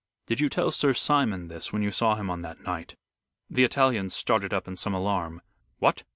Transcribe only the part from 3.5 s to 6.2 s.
The Italian started up in some alarm. "What?